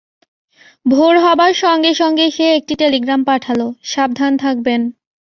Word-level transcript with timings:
ভোর 0.85 1.13
হবার 1.25 1.53
সঙ্গে-সঙ্গেই 1.63 2.31
সে 2.31 2.45
একটি 2.57 2.73
টেলিগ্রাম 2.75 3.21
পাঠাল, 3.23 3.59
সাবধান 3.85 4.33
থাকবেন! 4.37 4.81